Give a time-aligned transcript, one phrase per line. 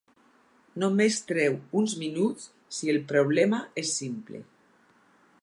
[0.83, 4.43] Només treu uns minuts si el problema és simple.